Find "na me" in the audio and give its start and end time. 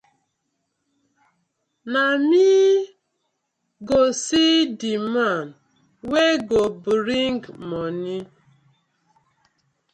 1.91-2.49